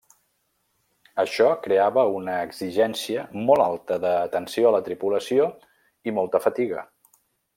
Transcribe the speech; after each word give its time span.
Això 1.23 1.49
creava 1.65 2.05
una 2.19 2.37
exigència 2.45 3.25
molt 3.51 3.65
alta 3.67 3.99
d'atenció 4.07 4.69
a 4.69 4.73
la 4.77 4.81
tripulació 4.89 5.47
i 6.11 6.17
molta 6.21 6.45
fatiga. 6.49 6.87